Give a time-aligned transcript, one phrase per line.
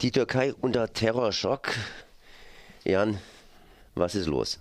[0.00, 1.74] Die Türkei unter Terrorschock.
[2.84, 3.18] Jan,
[3.96, 4.60] was ist los?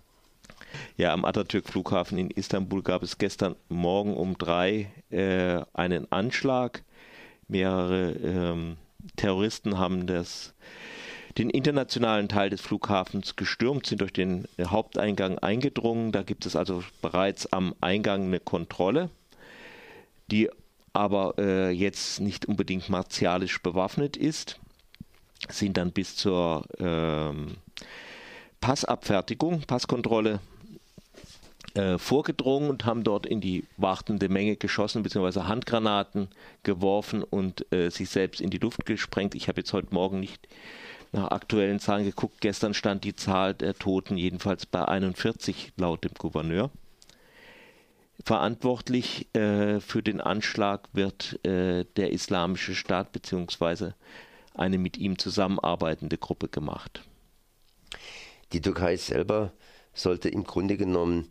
[0.98, 6.82] Ja, am Atatürk-Flughafen in Istanbul gab es gestern Morgen um drei äh, einen Anschlag.
[7.48, 8.78] Mehrere ähm,
[9.16, 10.56] Terroristen haben das,
[11.38, 16.12] den internationalen Teil des Flughafens gestürmt, sind durch den Haupteingang eingedrungen.
[16.14, 19.12] Da gibt es also bereits am Eingang eine Kontrolle,
[20.32, 20.50] die
[20.94, 24.60] aber äh, jetzt nicht unbedingt martialisch bewaffnet ist
[25.50, 27.58] sind dann bis zur ähm,
[28.62, 30.40] Passabfertigung, Passkontrolle
[31.78, 35.42] äh, vorgedrungen und haben dort in die wartende Menge geschossen bzw.
[35.42, 36.28] Handgranaten
[36.64, 39.36] geworfen und äh, sich selbst in die Luft gesprengt.
[39.36, 40.48] Ich habe jetzt heute Morgen nicht
[41.12, 42.42] nach aktuellen Zahlen geguckt.
[42.42, 46.72] Gestern stand die Zahl der Toten jedenfalls bei 41 laut dem Gouverneur.
[48.26, 53.92] Verantwortlich äh, für den Anschlag wird äh, der Islamische Staat bzw
[54.60, 57.04] eine mit ihm zusammenarbeitende Gruppe gemacht.
[58.54, 59.54] Die Türkei selber
[59.94, 61.28] sollte im Grunde genommen,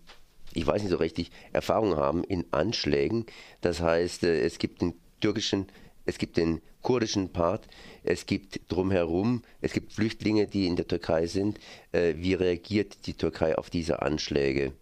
[0.53, 3.27] ich weiß nicht so richtig, Erfahrung haben in Anschlägen.
[3.61, 5.67] Das heißt, äh, es gibt den türkischen,
[6.05, 7.67] es gibt den kurdischen Part,
[8.05, 11.59] es gibt drumherum, es gibt Flüchtlinge, die in der Türkei sind.
[11.93, 14.73] Äh, wie reagiert die Türkei auf diese Anschläge?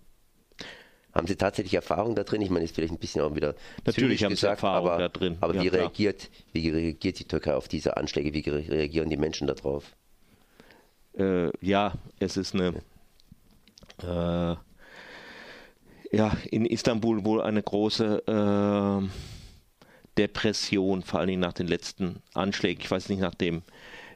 [1.15, 2.43] Haben Sie tatsächlich Erfahrung da drin?
[2.43, 5.09] Ich meine, ist vielleicht ein bisschen auch wieder natürlich haben gesagt, Sie Erfahrung aber, da
[5.09, 5.37] drin.
[5.41, 8.35] Aber ja, wie reagiert, wie reagiert die Türkei auf diese Anschläge?
[8.35, 9.95] Wie reagieren die Menschen darauf?
[11.17, 12.75] Äh, ja, es ist eine
[14.03, 14.57] äh,
[16.17, 19.09] ja in Istanbul wohl eine große äh,
[20.19, 22.83] Depression, vor allen Dingen nach den letzten Anschlägen.
[22.83, 23.63] Ich weiß nicht nach dem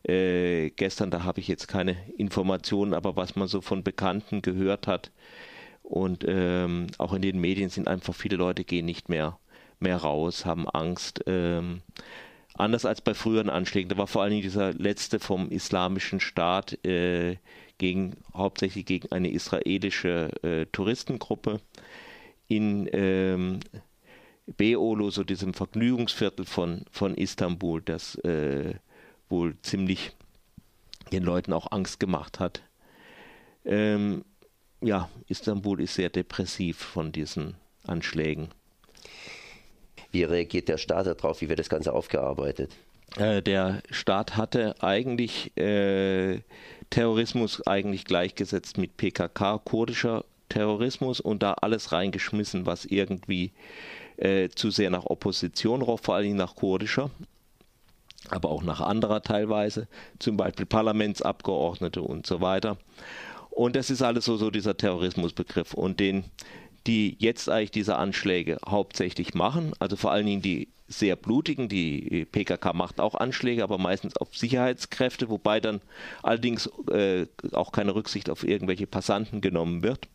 [0.03, 4.87] äh, gestern, da habe ich jetzt keine Informationen, aber was man so von Bekannten gehört
[4.87, 5.13] hat,
[5.89, 9.39] und ähm, auch in den Medien sind einfach viele Leute gehen nicht mehr,
[9.81, 11.25] mehr raus, haben Angst.
[11.27, 11.81] Ähm,
[12.53, 13.89] anders als bei früheren Anschlägen.
[13.89, 17.37] Da war vor allen Dingen dieser letzte vom islamischen Staat äh,
[17.79, 21.61] gegen, hauptsächlich gegen eine israelische äh, Touristengruppe
[22.49, 23.61] in ähm,
[24.59, 28.75] Beolo, so diesem Vergnügungsviertel von, von Istanbul, das äh,
[29.31, 30.13] wohl ziemlich
[31.13, 32.63] den Leuten auch Angst gemacht hat.
[33.65, 34.23] Ähm,
[34.81, 37.55] ja, Istanbul ist sehr depressiv von diesen
[37.87, 38.49] Anschlägen.
[40.11, 41.41] Wie reagiert der Staat darauf?
[41.41, 42.73] Wie wird das Ganze aufgearbeitet?
[43.17, 46.41] Äh, der Staat hatte eigentlich äh,
[46.91, 53.53] Terrorismus eigentlich gleichgesetzt mit PKK, kurdischer Terrorismus und da alles reingeschmissen, was irgendwie
[54.17, 57.11] äh, zu sehr nach Opposition roch, vor allem nach kurdischer,
[58.31, 59.89] aber auch nach anderer teilweise,
[60.19, 62.79] zum Beispiel Parlamentsabgeordnete und so weiter.
[63.59, 65.75] Und das ist alles so, so dieser Terrorismusbegriff.
[65.75, 66.23] Und den,
[66.87, 72.25] die jetzt eigentlich diese Anschläge hauptsächlich machen, also vor allen Dingen die sehr blutigen, die
[72.31, 75.81] PKK macht auch Anschläge, aber meistens auf Sicherheitskräfte, wobei dann
[76.23, 80.07] allerdings äh, auch keine Rücksicht auf irgendwelche Passanten genommen wird.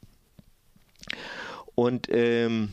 [1.76, 2.72] Und ähm,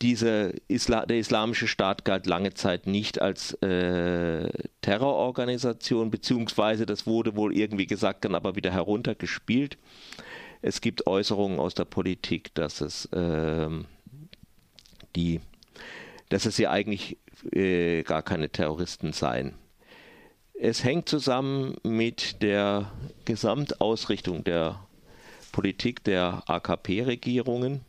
[0.00, 4.48] diese Isla der Islamische Staat galt lange Zeit nicht als äh,
[4.80, 9.76] Terrororganisation, beziehungsweise das wurde wohl irgendwie gesagt, dann aber wieder heruntergespielt.
[10.62, 13.68] Es gibt Äußerungen aus der Politik, dass es äh,
[15.16, 15.40] die,
[16.28, 17.18] dass es ja eigentlich
[17.52, 19.54] äh, gar keine Terroristen seien.
[20.54, 22.90] Es hängt zusammen mit der
[23.24, 24.80] Gesamtausrichtung der
[25.52, 27.84] Politik der AKP-Regierungen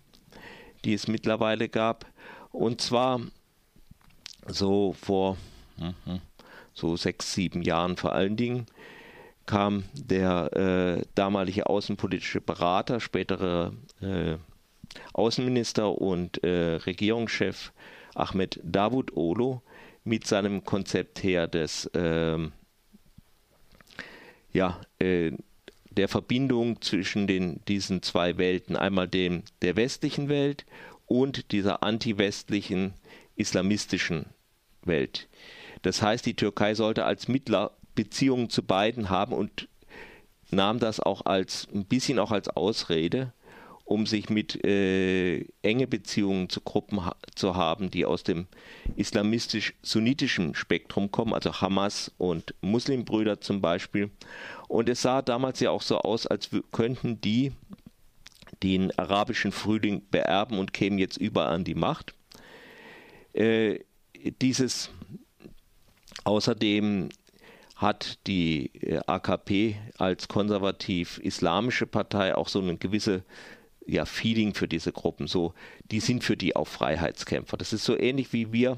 [0.86, 2.06] die es mittlerweile gab.
[2.52, 3.22] Und zwar
[4.48, 5.38] so vor
[5.78, 6.22] mhm,
[6.74, 8.66] so sechs, sieben Jahren vor allen Dingen
[9.46, 14.38] kam der äh, damalige außenpolitische Berater, spätere äh,
[15.14, 17.72] Außenminister und äh, Regierungschef
[18.16, 19.62] Ahmed Davut Olo
[20.04, 22.52] mit seinem Konzept her des ähm,
[24.52, 25.32] ja, äh,
[26.00, 30.66] der Verbindung zwischen den, diesen zwei Welten, einmal dem der westlichen Welt
[31.08, 32.94] und dieser anti-westlichen
[33.36, 34.28] islamistischen
[34.82, 35.28] Welt.
[35.82, 39.68] Das heißt, die Türkei sollte als Mittler Beziehungen zu beiden haben und
[40.52, 43.34] nahm das auch als ein bisschen auch als Ausrede,
[43.90, 48.46] um sich mit äh, enge Beziehungen zu Gruppen ha zu haben, die aus dem
[48.96, 54.12] islamistisch-sunnitischen Spektrum kommen, also Hamas und Muslimbrüder zum Beispiel.
[54.68, 57.52] Und es sah damals ja auch so aus, als könnten die
[58.62, 62.14] den arabischen Frühling beerben und kämen jetzt überall an die Macht.
[63.34, 63.80] Äh,
[64.40, 64.92] dieses
[66.26, 67.10] außerdem
[67.76, 73.24] hat die äh, AKP als konservativ-islamische Partei auch so eine gewisse
[73.90, 75.28] ja, Feeling für diese Gruppen.
[75.28, 75.54] So,
[75.92, 77.58] die sind für die auch Freiheitskämpfer.
[77.58, 78.78] Das ist so ähnlich wie wir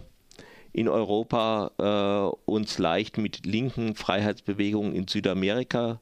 [0.73, 5.99] in Europa äh, uns leicht mit linken Freiheitsbewegungen in Südamerika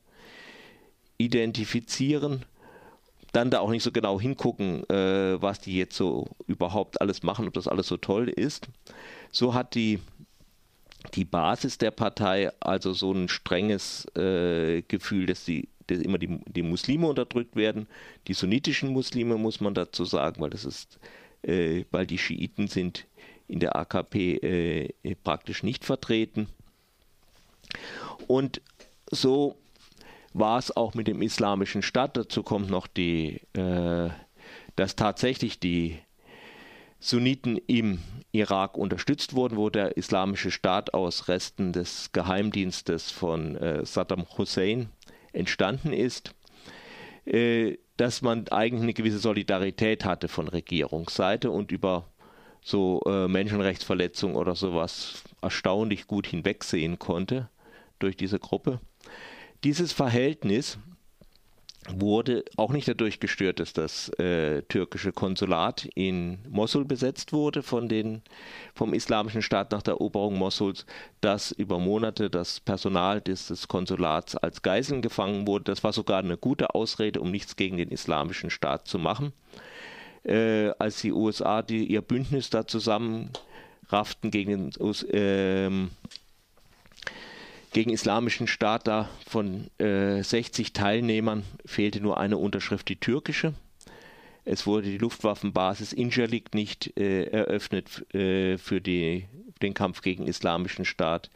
[1.18, 2.46] identifizieren,
[3.32, 7.48] dann da auch nicht so genau hingucken, äh, was die jetzt so überhaupt alles machen,
[7.48, 8.70] ob das alles so toll ist.
[9.32, 10.00] So hat die,
[11.16, 16.39] die Basis der Partei also so ein strenges äh, Gefühl, dass die dass immer die,
[16.47, 17.88] die Muslime unterdrückt werden,
[18.27, 21.00] die sunnitischen Muslime muss man dazu sagen, weil das ist,
[21.41, 23.07] äh, weil die Schiiten sind
[23.47, 26.47] in der AKP äh, praktisch nicht vertreten.
[28.27, 28.62] Und
[29.09, 29.57] so
[30.33, 32.15] war es auch mit dem islamischen Staat.
[32.15, 34.09] Dazu kommt noch die, äh,
[34.75, 35.97] dass tatsächlich die
[37.00, 38.00] Sunniten im
[38.31, 44.89] Irak unterstützt wurden, wo der islamische Staat aus Resten des Geheimdienstes von äh, Saddam Hussein
[45.34, 46.34] entstanden ist,
[47.26, 52.06] äh, dass man eigentlich eine gewisse Solidarität hatte von Regierungsseite und über
[52.62, 57.50] so äh, Menschenrechtsverletzungen oder sowas erstaunlich gut hinwegsehen konnte
[58.00, 58.80] durch diese Gruppe.
[59.64, 60.78] Dieses Verhältnis
[61.95, 67.89] wurde auch nicht dadurch gestört, dass das äh, türkische Konsulat in Mosul besetzt wurde von
[67.89, 68.21] den,
[68.74, 70.86] vom Islamischen Staat nach der Eroberung Mosuls,
[71.21, 75.65] dass über Monate das Personal dieses Konsulats als Geiseln gefangen wurde.
[75.65, 79.33] Das war sogar eine gute Ausrede, um nichts gegen den Islamischen Staat zu machen.
[80.24, 85.88] Äh, als die USA die, ihr Bündnis da zusammenrafften gegen den äh,
[87.71, 93.54] gegen Islamischen Staat da von äh, 60 Teilnehmern fehlte nur eine Unterschrift, die türkische.
[94.45, 99.27] Es wurde die Luftwaffenbasis Injalik nicht äh, eröffnet äh, für die,
[99.62, 101.30] den Kampf gegen Islamischen Staat.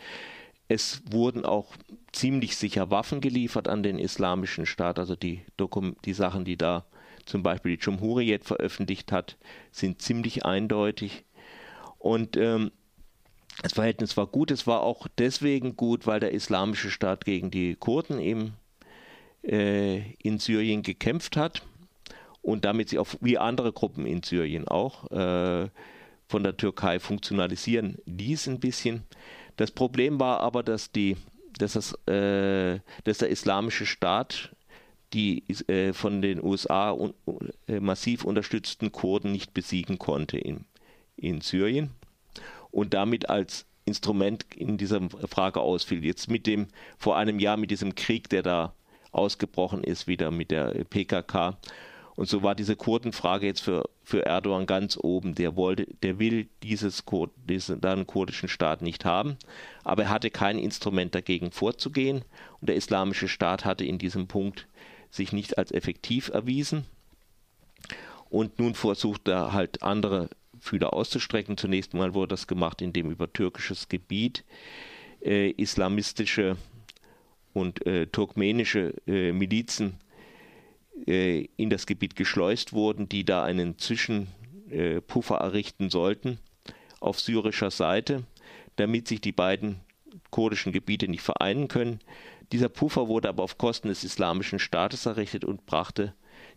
[0.68, 1.76] Es wurden auch
[2.12, 4.98] ziemlich sicher Waffen geliefert an den Islamischen Staat.
[4.98, 6.86] Also die, Dokum die Sachen, die da
[7.26, 9.38] zum Beispiel die Jumhuriyet veröffentlicht hat,
[9.72, 11.24] sind ziemlich eindeutig.
[12.00, 12.72] Und ähm,
[13.62, 14.52] das Verhältnis war gut.
[14.52, 18.54] Es war auch deswegen gut, weil der Islamische Staat gegen die Kurden eben
[19.44, 21.62] äh, in Syrien gekämpft hat
[22.42, 25.70] und damit sie auch wie andere Gruppen in Syrien auch äh,
[26.28, 29.04] von der Türkei funktionalisieren ließ ein bisschen.
[29.56, 31.16] Das Problem war aber, dass die,
[31.58, 34.56] dass, das, äh, dass der Islamische Staat
[35.14, 37.14] die äh, von den USA un,
[37.68, 40.66] äh, massiv unterstützten Kurden nicht besiegen konnte in,
[41.16, 41.92] in Syrien
[42.74, 46.04] und damit als Instrument in dieser Frage ausfiel.
[46.04, 46.68] Jetzt mit dem,
[46.98, 48.74] vor einem Jahr mit diesem Krieg, der da
[49.12, 51.58] ausgebrochen ist, wieder mit der PKK.
[52.16, 55.36] Und so war diese Kurdenfrage jetzt für, für Erdogan ganz oben.
[55.36, 59.38] Der wollte, der will dieses Kur, diesen dann kurdischen Staat nicht haben,
[59.84, 62.24] aber er hatte kein Instrument dagegen vorzugehen.
[62.60, 64.68] Und der islamische Staat hatte in diesem Punkt
[65.12, 66.86] sich nicht als effektiv erwiesen.
[68.30, 70.30] Und nun versucht er halt andere
[70.64, 71.58] Fühler auszustrecken.
[71.58, 74.44] Zunächst mal wurde das gemacht, indem über türkisches Gebiet
[75.22, 76.58] äh, islamistische
[77.54, 80.00] und äh, turkmenische äh, Milizen
[81.06, 86.40] äh, in das Gebiet geschleust wurden, die da einen Zwischenpuffer äh, errichten sollten
[87.00, 88.24] auf syrischer Seite,
[88.78, 89.82] damit sich die beiden
[90.30, 92.00] kurdischen Gebiete nicht vereinen können.
[92.52, 96.14] Dieser Puffer wurde aber auf Kosten des islamischen Staates errichtet und brachte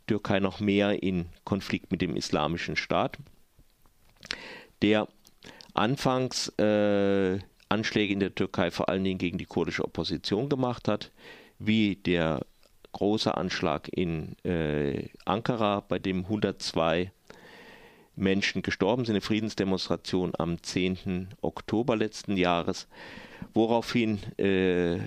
[0.06, 3.18] Türkei noch mehr in Konflikt mit dem islamischen Staat
[4.82, 5.08] der
[5.74, 7.38] anfangs äh,
[7.68, 11.10] Anschläge in der Türkei vor allen Dingen gegen die kurdische Opposition gemacht hat,
[11.58, 12.44] wie der
[12.92, 17.12] große Anschlag in äh, Ankara, bei dem 102
[18.14, 21.28] Menschen gestorben sind, eine Friedensdemonstration am 10.
[21.42, 22.88] Oktober letzten Jahres,
[23.52, 25.00] woraufhin äh,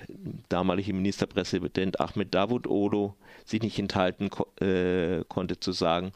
[0.48, 3.14] damalige Ministerpräsident Ahmed Davutoglu
[3.44, 6.12] sich nicht enthalten ko äh, konnte zu sagen,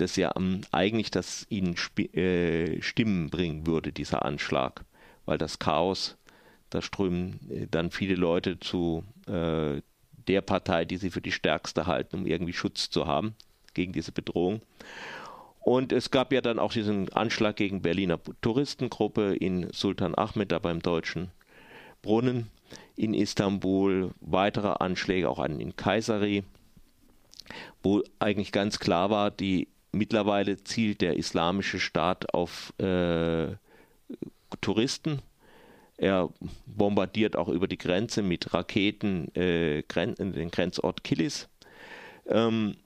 [0.00, 1.76] das ja um, eigentlich das ihnen
[2.14, 4.84] äh, Stimmen bringen würde, dieser Anschlag.
[5.26, 6.16] Weil das Chaos,
[6.70, 9.82] da strömen äh, dann viele Leute zu äh,
[10.28, 13.34] der Partei, die sie für die stärkste halten, um irgendwie Schutz zu haben
[13.74, 14.62] gegen diese Bedrohung.
[15.60, 20.58] Und es gab ja dann auch diesen Anschlag gegen Berliner Touristengruppe in Sultan Ahmed, da
[20.58, 21.30] beim Deutschen
[22.02, 22.50] Brunnen
[22.96, 26.44] in Istanbul, weitere Anschläge auch in Kayseri,
[27.82, 33.48] wo eigentlich ganz klar war, die mittlerweile zielt der islamische Staat auf äh,
[34.60, 35.22] Touristen.
[35.96, 36.30] Er
[36.66, 41.48] bombardiert auch über die Grenze mit Raketen äh, den Grenzort Kilis.
[42.26, 42.76] Ähm,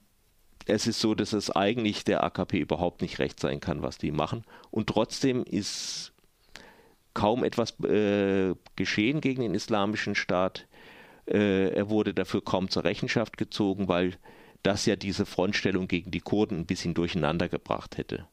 [0.65, 4.11] es ist so, dass es eigentlich der AKP überhaupt nicht recht sein kann, was die
[4.11, 4.43] machen.
[4.71, 6.11] Und trotzdem ist
[7.13, 10.67] kaum etwas äh, geschehen gegen den islamischen Staat.
[11.27, 14.17] Äh, er wurde dafür kaum zur Rechenschaft gezogen, weil
[14.65, 18.27] das ja diese Frontstellung gegen die Kurden ein bisschen durcheinander gebracht hätte.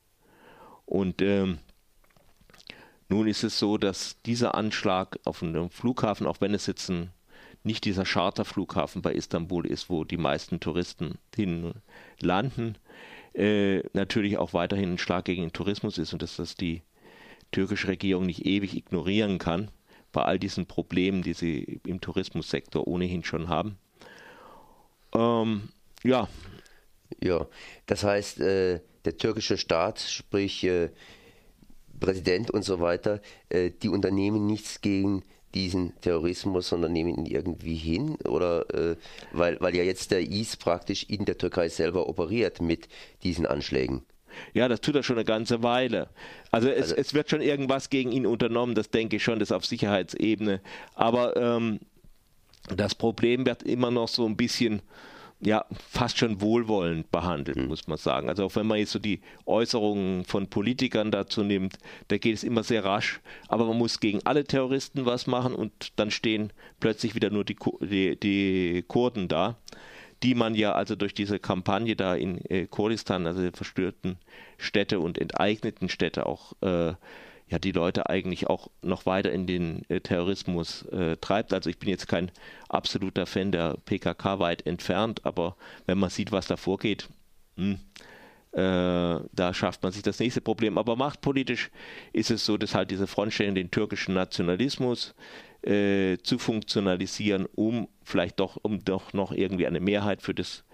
[0.86, 1.58] Und ähm,
[3.12, 7.10] Nun ist es so, dass dieser Anschlag auf einem Flughafen, auch wenn es jetzt ein,
[7.62, 11.74] nicht dieser Charterflughafen bei Istanbul ist, wo die meisten Touristen hin
[12.20, 12.78] landen,
[13.34, 16.80] äh, natürlich auch weiterhin ein Schlag gegen den Tourismus ist und dass das die
[17.50, 19.70] türkische Regierung nicht ewig ignorieren kann,
[20.10, 23.76] bei all diesen Problemen, die sie im Tourismussektor ohnehin schon haben.
[25.14, 25.68] Ähm,
[26.02, 26.28] ja.
[27.22, 27.46] Ja,
[27.86, 30.90] das heißt, äh, der türkische Staat, sprich äh,
[32.00, 35.22] Präsident und so weiter, äh, die unternehmen nichts gegen
[35.54, 38.16] diesen Terrorismus, sondern nehmen ihn irgendwie hin?
[38.24, 38.96] Oder äh,
[39.32, 42.88] weil, weil ja jetzt der IS praktisch in der Türkei selber operiert mit
[43.22, 44.02] diesen Anschlägen.
[44.54, 46.08] Ja, das tut er schon eine ganze Weile.
[46.50, 49.52] Also es, also, es wird schon irgendwas gegen ihn unternommen, das denke ich schon, das
[49.52, 50.60] auf Sicherheitsebene.
[50.94, 51.80] Aber ähm,
[52.74, 54.80] das Problem wird immer noch so ein bisschen
[55.44, 57.66] ja, fast schon wohlwollend behandelt, mhm.
[57.66, 58.28] muss man sagen.
[58.28, 62.44] Also auch wenn man jetzt so die Äußerungen von Politikern dazu nimmt, da geht es
[62.44, 67.16] immer sehr rasch, aber man muss gegen alle Terroristen was machen und dann stehen plötzlich
[67.16, 69.56] wieder nur die, die, die Kurden da,
[70.22, 74.18] die man ja also durch diese Kampagne da in äh, Kurdistan, also verstörten
[74.58, 76.94] Städte und enteigneten Städte auch äh,
[77.52, 81.52] ja die Leute eigentlich auch noch weiter in den äh, Terrorismus äh, treibt.
[81.52, 82.32] Also ich bin jetzt kein
[82.68, 85.56] absoluter Fan der PKK weit entfernt, aber
[85.86, 87.08] wenn man sieht, was da vorgeht,
[87.56, 87.78] mh, hm,
[88.52, 90.76] äh, da schafft man sich das nächste Problem.
[90.76, 91.70] Aber machtpolitisch
[92.12, 95.14] ist es so, dass halt diese Frontstellung den türkischen Nationalismus
[95.62, 100.64] äh, zu funktionalisieren, um vielleicht doch, um doch noch irgendwie eine Mehrheit für das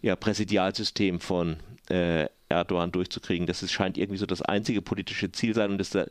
[0.00, 1.56] ja, Präsidialsystem von
[1.90, 3.46] äh, Erdogan durchzukriegen.
[3.46, 6.10] Das ist, scheint irgendwie so das einzige politische Ziel sein und dass der,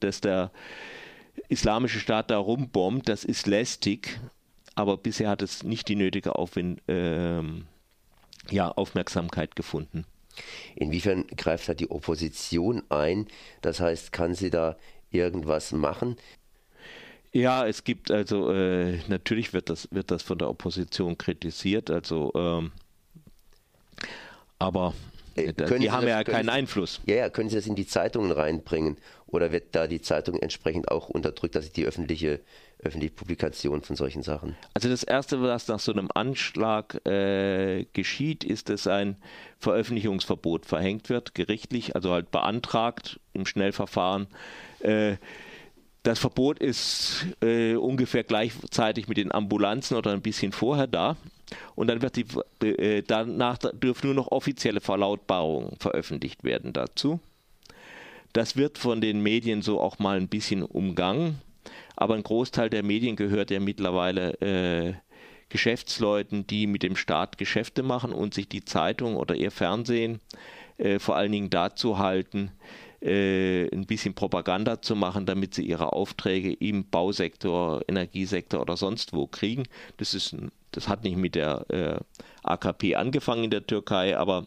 [0.00, 0.50] dass der
[1.48, 4.20] islamische Staat da rumbombt, das ist lästig,
[4.74, 7.66] aber bisher hat es nicht die nötige Aufwind, ähm,
[8.50, 10.04] ja, Aufmerksamkeit gefunden.
[10.74, 13.26] Inwiefern greift da die Opposition ein?
[13.60, 14.76] Das heißt, kann sie da
[15.10, 16.16] irgendwas machen?
[17.32, 22.30] Ja, es gibt also äh, natürlich wird das wird das von der Opposition kritisiert, also
[22.34, 22.72] ähm,
[24.58, 24.94] aber
[25.36, 27.00] äh, die Sie haben das, ja keinen Einfluss.
[27.06, 28.96] Ja, ja, können Sie das in die Zeitungen reinbringen?
[29.26, 32.40] Oder wird da die Zeitung entsprechend auch unterdrückt, dass die öffentliche,
[32.80, 34.56] öffentliche Publikation von solchen Sachen?
[34.74, 39.16] Also das Erste, was nach so einem Anschlag äh, geschieht, ist, dass ein
[39.58, 44.26] Veröffentlichungsverbot verhängt wird, gerichtlich, also halt beantragt im Schnellverfahren.
[44.80, 45.16] Äh,
[46.02, 51.16] das Verbot ist äh, ungefähr gleichzeitig mit den Ambulanzen oder ein bisschen vorher da.
[51.74, 52.26] Und dann wird die,
[52.66, 57.20] äh, danach dürfen nur noch offizielle Verlautbarungen veröffentlicht werden dazu.
[58.32, 61.40] Das wird von den Medien so auch mal ein bisschen umgangen,
[61.96, 64.94] aber ein Großteil der Medien gehört ja mittlerweile äh,
[65.50, 70.20] Geschäftsleuten, die mit dem Staat Geschäfte machen und sich die Zeitung oder ihr Fernsehen
[70.78, 72.50] äh, vor allen Dingen dazu halten,
[73.02, 79.12] äh, ein bisschen Propaganda zu machen, damit sie ihre Aufträge im Bausektor, Energiesektor oder sonst
[79.12, 79.64] wo kriegen.
[79.96, 82.00] Das ist ein das hat nicht mit der äh,
[82.42, 84.46] AKP angefangen in der Türkei, aber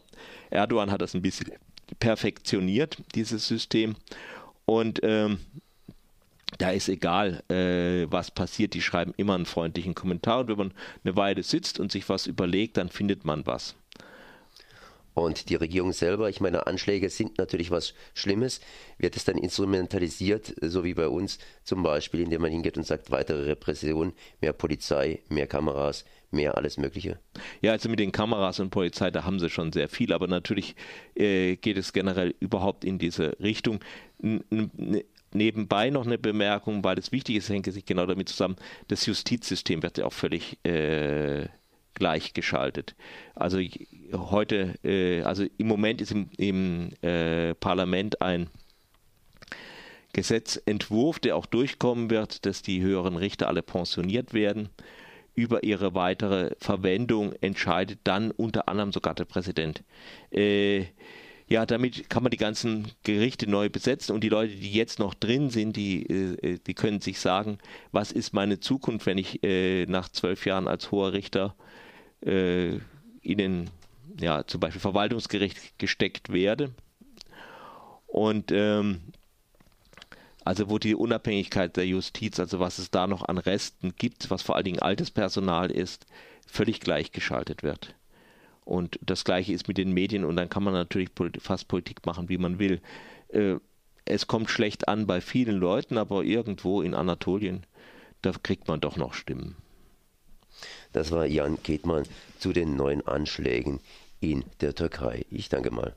[0.50, 1.52] Erdogan hat das ein bisschen
[2.00, 3.94] perfektioniert, dieses System.
[4.66, 5.38] Und ähm,
[6.58, 10.40] da ist egal, äh, was passiert, die schreiben immer einen freundlichen Kommentar.
[10.40, 10.72] Und wenn man
[11.04, 13.76] eine Weile sitzt und sich was überlegt, dann findet man was.
[15.16, 18.60] Und die Regierung selber, ich meine, Anschläge sind natürlich was Schlimmes.
[18.98, 23.10] Wird es dann instrumentalisiert, so wie bei uns zum Beispiel, indem man hingeht und sagt,
[23.10, 27.18] weitere Repression, mehr Polizei, mehr Kameras, mehr alles Mögliche?
[27.62, 30.76] Ja, also mit den Kameras und Polizei, da haben sie schon sehr viel, aber natürlich
[31.14, 33.80] äh, geht es generell überhaupt in diese Richtung.
[34.22, 34.44] N
[35.32, 38.56] nebenbei noch eine Bemerkung, weil es wichtig ist, hängt sich genau damit zusammen,
[38.88, 41.48] das Justizsystem wird ja auch völlig äh,
[41.96, 42.94] gleichgeschaltet.
[43.34, 43.58] Also
[44.12, 48.48] heute, äh, also im Moment ist im, im äh, Parlament ein
[50.12, 54.68] Gesetzentwurf, der auch durchkommen wird, dass die höheren Richter alle pensioniert werden.
[55.34, 59.82] Über ihre weitere Verwendung entscheidet dann unter anderem sogar der Präsident.
[60.30, 60.86] Äh,
[61.48, 65.14] ja, damit kann man die ganzen Gerichte neu besetzen und die Leute, die jetzt noch
[65.14, 67.58] drin sind, die, äh, die können sich sagen,
[67.92, 71.54] was ist meine Zukunft, wenn ich äh, nach zwölf Jahren als hoher Richter
[72.26, 72.78] äh,
[73.22, 73.70] ihnen
[74.20, 76.72] ja zum Beispiel Verwaltungsgericht gesteckt werde.
[78.06, 79.00] Und ähm,
[80.44, 84.42] also wo die Unabhängigkeit der Justiz, also was es da noch an Resten gibt, was
[84.42, 86.06] vor allen Dingen altes Personal ist,
[86.46, 87.94] völlig gleichgeschaltet wird.
[88.64, 92.28] Und das gleiche ist mit den Medien und dann kann man natürlich fast Politik machen,
[92.28, 92.80] wie man will.
[93.28, 93.56] Äh,
[94.04, 97.64] es kommt schlecht an bei vielen Leuten, aber irgendwo in Anatolien,
[98.22, 99.56] da kriegt man doch noch Stimmen.
[100.96, 102.04] Das war Jan Ketmann
[102.38, 103.80] zu den neuen Anschlägen
[104.20, 105.26] in der Türkei.
[105.30, 105.94] Ich danke mal.